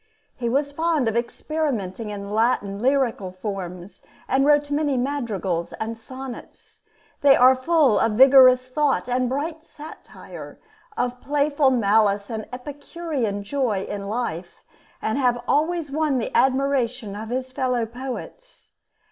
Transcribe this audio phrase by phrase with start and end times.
[0.35, 6.81] He was fond of experimenting in Latin lyrical forms, and wrote many madrigals and sonnets.
[7.21, 10.59] They are full of vigorous thought and bright satire,
[10.97, 14.63] of playful malice and epicurean joy in life,
[15.03, 18.71] and have always won the admiration of his fellow poets.